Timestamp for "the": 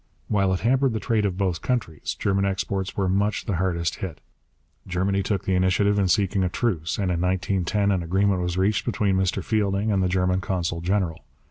0.93-0.99, 3.45-3.57, 5.45-5.53, 10.01-10.09